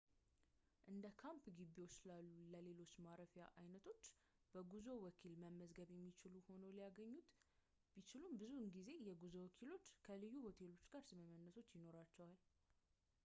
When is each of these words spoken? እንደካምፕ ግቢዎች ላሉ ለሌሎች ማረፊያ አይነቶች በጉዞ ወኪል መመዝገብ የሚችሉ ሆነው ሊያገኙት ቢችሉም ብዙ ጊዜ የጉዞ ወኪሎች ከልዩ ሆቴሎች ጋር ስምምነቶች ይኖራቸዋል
እንደካምፕ 0.91 1.43
ግቢዎች 1.57 1.95
ላሉ 2.09 2.29
ለሌሎች 2.53 2.93
ማረፊያ 3.05 3.43
አይነቶች 3.61 4.05
በጉዞ 4.53 4.87
ወኪል 5.03 5.33
መመዝገብ 5.43 5.89
የሚችሉ 5.95 6.33
ሆነው 6.47 6.73
ሊያገኙት 6.77 7.29
ቢችሉም 7.97 8.39
ብዙ 8.43 8.55
ጊዜ 8.77 8.89
የጉዞ 9.09 9.35
ወኪሎች 9.45 9.85
ከልዩ 10.07 10.33
ሆቴሎች 10.47 10.85
ጋር 10.95 11.05
ስምምነቶች 11.11 11.69
ይኖራቸዋል 11.79 12.35